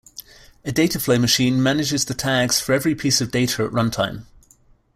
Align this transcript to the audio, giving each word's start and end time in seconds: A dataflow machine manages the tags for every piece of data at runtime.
A 0.65 0.71
dataflow 0.71 1.21
machine 1.21 1.61
manages 1.61 2.05
the 2.05 2.15
tags 2.15 2.59
for 2.59 2.73
every 2.73 2.95
piece 2.95 3.21
of 3.21 3.29
data 3.29 3.63
at 3.63 3.69
runtime. 3.69 4.25